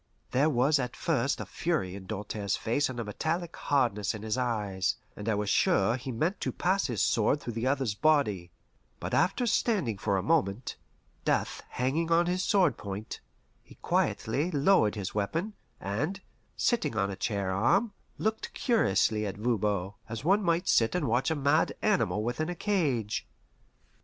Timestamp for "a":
1.39-1.45, 2.99-3.03, 10.17-10.23, 17.11-17.15, 21.29-21.35, 22.49-22.55